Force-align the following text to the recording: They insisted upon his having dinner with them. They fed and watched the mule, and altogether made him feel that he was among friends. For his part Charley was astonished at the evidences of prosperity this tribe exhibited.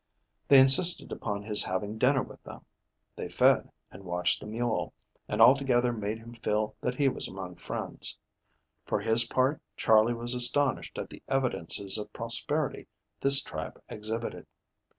They 0.47 0.59
insisted 0.59 1.11
upon 1.11 1.43
his 1.43 1.61
having 1.63 1.99
dinner 1.99 2.23
with 2.23 2.41
them. 2.41 2.65
They 3.15 3.29
fed 3.29 3.69
and 3.91 4.03
watched 4.03 4.39
the 4.39 4.47
mule, 4.47 4.95
and 5.27 5.39
altogether 5.39 5.93
made 5.93 6.17
him 6.17 6.33
feel 6.33 6.75
that 6.81 6.95
he 6.95 7.07
was 7.07 7.27
among 7.27 7.57
friends. 7.57 8.17
For 8.87 8.99
his 8.99 9.25
part 9.25 9.61
Charley 9.77 10.15
was 10.15 10.33
astonished 10.33 10.97
at 10.97 11.11
the 11.11 11.21
evidences 11.27 11.99
of 11.99 12.11
prosperity 12.13 12.87
this 13.21 13.43
tribe 13.43 13.79
exhibited. 13.89 14.47